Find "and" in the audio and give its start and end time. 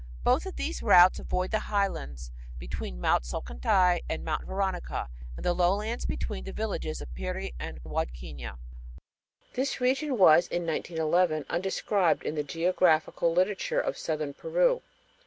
4.09-4.25, 5.35-5.45, 7.59-7.79